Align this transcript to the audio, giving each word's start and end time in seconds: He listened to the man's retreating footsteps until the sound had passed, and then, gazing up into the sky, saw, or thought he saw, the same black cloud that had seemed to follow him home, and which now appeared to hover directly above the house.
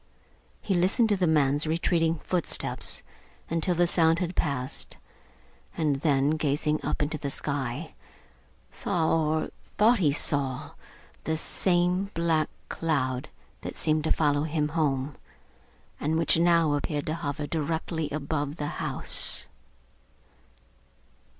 He 0.63 0.73
listened 0.73 1.09
to 1.09 1.15
the 1.15 1.27
man's 1.27 1.67
retreating 1.67 2.15
footsteps 2.23 3.03
until 3.51 3.75
the 3.75 3.85
sound 3.85 4.17
had 4.17 4.35
passed, 4.35 4.97
and 5.77 5.97
then, 5.97 6.31
gazing 6.37 6.83
up 6.83 7.03
into 7.03 7.19
the 7.19 7.29
sky, 7.29 7.93
saw, 8.71 9.11
or 9.15 9.49
thought 9.77 9.99
he 9.99 10.11
saw, 10.11 10.71
the 11.25 11.37
same 11.37 12.05
black 12.15 12.49
cloud 12.67 13.29
that 13.61 13.73
had 13.75 13.75
seemed 13.75 14.03
to 14.05 14.11
follow 14.11 14.41
him 14.41 14.69
home, 14.69 15.17
and 15.99 16.17
which 16.17 16.39
now 16.39 16.73
appeared 16.73 17.05
to 17.05 17.13
hover 17.13 17.45
directly 17.45 18.09
above 18.09 18.55
the 18.55 18.65
house. 18.81 19.47